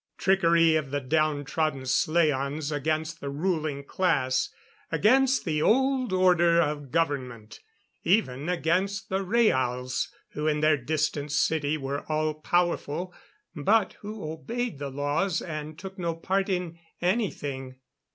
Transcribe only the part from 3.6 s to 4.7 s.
class.